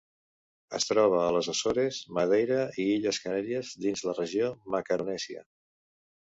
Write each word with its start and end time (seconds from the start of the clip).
Es 0.77 0.87
troba 0.91 1.19
a 1.25 1.35
les 1.35 1.49
Açores, 1.53 1.99
Madeira, 2.19 2.59
i 2.85 2.87
illes 2.95 3.21
Canàries 3.27 3.77
dins 3.87 4.05
la 4.09 4.19
regió 4.23 4.51
Macaronèsia. 4.77 5.49